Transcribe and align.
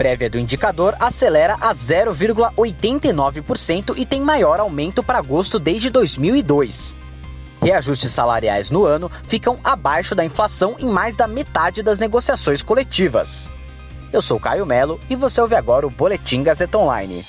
Prévia 0.00 0.30
do 0.30 0.38
indicador 0.38 0.96
acelera 0.98 1.58
a 1.60 1.74
0,89% 1.74 3.98
e 3.98 4.06
tem 4.06 4.22
maior 4.22 4.58
aumento 4.58 5.02
para 5.02 5.18
agosto 5.18 5.58
desde 5.58 5.90
2002. 5.90 6.96
Reajustes 7.60 8.10
salariais 8.10 8.70
no 8.70 8.86
ano 8.86 9.10
ficam 9.24 9.58
abaixo 9.62 10.14
da 10.14 10.24
inflação 10.24 10.74
em 10.78 10.86
mais 10.86 11.16
da 11.16 11.26
metade 11.26 11.82
das 11.82 11.98
negociações 11.98 12.62
coletivas. 12.62 13.50
Eu 14.10 14.22
sou 14.22 14.40
Caio 14.40 14.64
Melo 14.64 14.98
e 15.10 15.14
você 15.14 15.38
ouve 15.38 15.54
agora 15.54 15.86
o 15.86 15.90
Boletim 15.90 16.42
Gazeta 16.42 16.78
Online. 16.78 17.22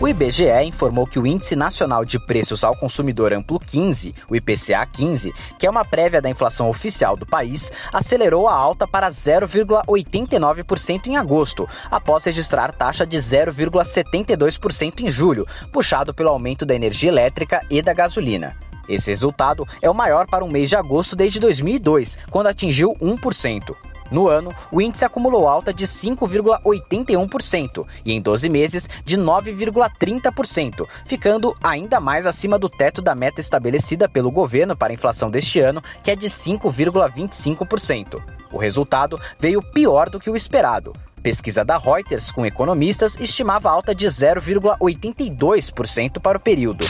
O 0.00 0.08
IBGE 0.08 0.64
informou 0.64 1.06
que 1.06 1.18
o 1.18 1.26
Índice 1.26 1.54
Nacional 1.54 2.06
de 2.06 2.18
Preços 2.18 2.64
ao 2.64 2.74
Consumidor 2.74 3.34
Amplo 3.34 3.60
15, 3.60 4.14
o 4.30 4.34
IPCA 4.34 4.86
15, 4.86 5.30
que 5.58 5.66
é 5.66 5.70
uma 5.70 5.84
prévia 5.84 6.22
da 6.22 6.30
inflação 6.30 6.70
oficial 6.70 7.18
do 7.18 7.26
país, 7.26 7.70
acelerou 7.92 8.48
a 8.48 8.54
alta 8.54 8.88
para 8.88 9.10
0,89% 9.10 11.06
em 11.06 11.18
agosto, 11.18 11.68
após 11.90 12.24
registrar 12.24 12.72
taxa 12.72 13.06
de 13.06 13.18
0,72% 13.18 15.02
em 15.02 15.10
julho, 15.10 15.46
puxado 15.70 16.14
pelo 16.14 16.30
aumento 16.30 16.64
da 16.64 16.74
energia 16.74 17.10
elétrica 17.10 17.60
e 17.68 17.82
da 17.82 17.92
gasolina. 17.92 18.56
Esse 18.88 19.10
resultado 19.10 19.68
é 19.82 19.90
o 19.90 19.94
maior 19.94 20.26
para 20.26 20.42
um 20.42 20.50
mês 20.50 20.70
de 20.70 20.76
agosto 20.76 21.14
desde 21.14 21.38
2002, 21.38 22.16
quando 22.30 22.46
atingiu 22.46 22.94
1%. 23.02 23.76
No 24.10 24.28
ano, 24.28 24.52
o 24.72 24.80
índice 24.80 25.04
acumulou 25.04 25.46
alta 25.46 25.72
de 25.72 25.86
5,81% 25.86 27.86
e 28.04 28.12
em 28.12 28.20
12 28.20 28.48
meses 28.48 28.88
de 29.04 29.16
9,30%, 29.16 30.84
ficando 31.06 31.54
ainda 31.62 32.00
mais 32.00 32.26
acima 32.26 32.58
do 32.58 32.68
teto 32.68 33.00
da 33.00 33.14
meta 33.14 33.40
estabelecida 33.40 34.08
pelo 34.08 34.28
governo 34.30 34.76
para 34.76 34.92
a 34.92 34.94
inflação 34.94 35.30
deste 35.30 35.60
ano, 35.60 35.80
que 36.02 36.10
é 36.10 36.16
de 36.16 36.26
5,25%. 36.28 38.20
O 38.52 38.58
resultado 38.58 39.20
veio 39.38 39.62
pior 39.62 40.10
do 40.10 40.18
que 40.18 40.28
o 40.28 40.34
esperado. 40.34 40.92
Pesquisa 41.22 41.64
da 41.64 41.78
Reuters 41.78 42.32
com 42.32 42.44
economistas 42.46 43.16
estimava 43.20 43.70
alta 43.70 43.94
de 43.94 44.06
0,82% 44.06 46.18
para 46.18 46.38
o 46.38 46.40
período. 46.40 46.84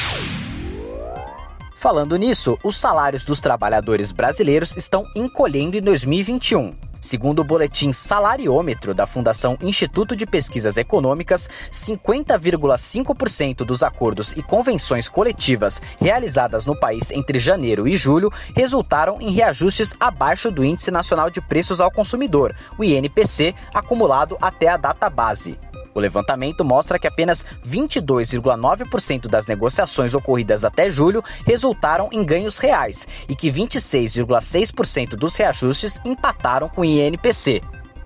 Falando 1.77 2.17
nisso, 2.17 2.57
os 2.63 2.77
salários 2.77 3.25
dos 3.25 3.41
trabalhadores 3.41 4.13
brasileiros 4.13 4.77
estão 4.77 5.05
encolhendo 5.17 5.77
em 5.77 5.81
2021. 5.81 6.90
Segundo 7.01 7.41
o 7.41 7.45
boletim 7.45 7.93
Salariômetro 7.93 8.93
da 8.93 9.07
Fundação 9.07 9.57
Instituto 9.61 10.15
de 10.15 10.27
Pesquisas 10.27 10.77
Econômicas, 10.77 11.49
50,5% 11.73 13.65
dos 13.65 13.83
acordos 13.83 14.33
e 14.33 14.43
convenções 14.43 15.09
coletivas 15.09 15.81
realizadas 15.99 16.67
no 16.67 16.79
país 16.79 17.11
entre 17.11 17.39
janeiro 17.39 17.89
e 17.89 17.97
julho 17.97 18.31
resultaram 18.55 19.21
em 19.21 19.31
reajustes 19.31 19.95
abaixo 19.99 20.51
do 20.51 20.65
Índice 20.65 20.91
Nacional 20.91 21.31
de 21.31 21.41
Preços 21.41 21.81
ao 21.81 21.91
Consumidor, 21.91 22.55
o 22.77 22.85
INPC, 22.85 23.55
acumulado 23.73 24.37
até 24.41 24.69
a 24.69 24.77
data 24.77 25.09
base. 25.09 25.59
O 25.95 26.01
levantamento 26.01 26.65
mostra 26.65 26.99
que 26.99 27.07
apenas 27.07 27.45
22,9% 27.67 29.29
das 29.29 29.47
negociações 29.47 30.15
ocorridas 30.15 30.65
até 30.65 30.91
julho 30.91 31.23
resultaram 31.45 32.09
em 32.13 32.25
ganhos 32.25 32.59
reais 32.59 33.07
e 33.29 33.35
que 33.35 33.51
26,6% 33.51 35.11
dos 35.11 35.37
reajustes 35.37 35.99
empataram 36.05 36.69
com 36.69 36.83
o 36.83 36.85
INPC. 36.85 37.63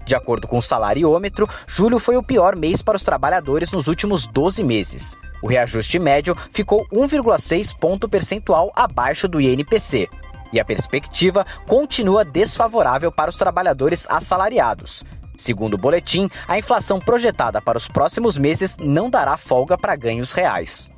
De 0.06 0.14
acordo 0.14 0.46
com 0.46 0.58
o 0.58 0.62
salariômetro, 0.62 1.48
julho 1.66 1.98
foi 1.98 2.16
o 2.16 2.22
pior 2.22 2.56
mês 2.56 2.82
para 2.82 2.96
os 2.96 3.04
trabalhadores 3.04 3.70
nos 3.70 3.86
últimos 3.86 4.26
12 4.26 4.62
meses. 4.62 5.16
O 5.42 5.46
reajuste 5.46 5.98
médio 5.98 6.36
ficou 6.52 6.86
1,6 6.90 7.76
ponto 7.76 8.08
percentual 8.08 8.72
abaixo 8.74 9.28
do 9.28 9.40
INPC. 9.40 10.08
E 10.52 10.60
a 10.60 10.64
perspectiva 10.64 11.46
continua 11.66 12.24
desfavorável 12.24 13.10
para 13.10 13.30
os 13.30 13.36
trabalhadores 13.36 14.06
assalariados. 14.08 15.04
Segundo 15.36 15.74
o 15.74 15.78
boletim, 15.78 16.30
a 16.46 16.58
inflação 16.58 17.00
projetada 17.00 17.60
para 17.60 17.78
os 17.78 17.88
próximos 17.88 18.38
meses 18.38 18.76
não 18.78 19.10
dará 19.10 19.36
folga 19.36 19.76
para 19.76 19.96
ganhos 19.96 20.32
reais. 20.32 20.90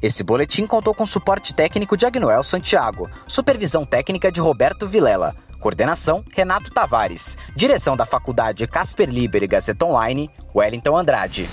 Esse 0.00 0.22
boletim 0.24 0.66
contou 0.66 0.94
com 0.94 1.06
suporte 1.06 1.54
técnico 1.54 1.96
de 1.96 2.06
Agnoel 2.06 2.42
Santiago, 2.42 3.08
supervisão 3.26 3.84
técnica 3.84 4.32
de 4.32 4.40
Roberto 4.40 4.86
Vilela, 4.86 5.34
coordenação 5.60 6.24
Renato 6.32 6.72
Tavares, 6.72 7.36
direção 7.54 7.96
da 7.96 8.04
Faculdade 8.04 8.66
Casper 8.66 9.08
Liber 9.08 9.44
e 9.44 9.46
Gazeta 9.46 9.84
Online, 9.84 10.28
Wellington 10.52 10.96
Andrade. 10.96 11.48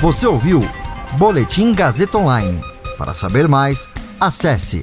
Você 0.00 0.26
ouviu 0.26 0.60
Boletim 1.18 1.74
Gazeta 1.74 2.16
Online. 2.16 2.58
Para 2.96 3.12
saber 3.12 3.46
mais, 3.46 3.90
acesse 4.18 4.82